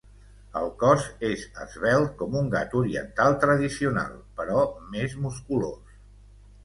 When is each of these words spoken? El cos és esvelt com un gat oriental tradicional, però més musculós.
El 0.61 0.69
cos 0.83 1.03
és 1.27 1.43
esvelt 1.65 2.15
com 2.21 2.39
un 2.41 2.49
gat 2.55 2.73
oriental 2.81 3.37
tradicional, 3.47 4.19
però 4.41 4.65
més 4.97 5.15
musculós. 5.27 5.97